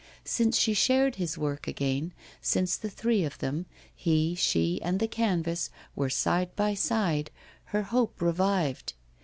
Since 0.25 0.57
she 0.57 0.73
shared 0.73 1.17
his 1.17 1.37
work 1.37 1.67
again, 1.67 2.11
since 2.41 2.75
the 2.75 2.89
three 2.89 3.23
of 3.23 3.37
them, 3.37 3.67
he, 3.95 4.33
she, 4.33 4.81
and 4.81 4.99
the 4.99 5.07
canvas, 5.07 5.69
were 5.95 6.09
side 6.09 6.55
by 6.55 6.73
side, 6.73 7.29
her 7.65 7.83
hope 7.83 8.19
revived. 8.19 8.93